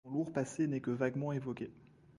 Son 0.03 0.09
lourd 0.13 0.33
passé 0.33 0.65
n'est 0.65 0.79
que 0.81 0.89
vaguement 0.89 1.31
évoqué. 1.31 1.69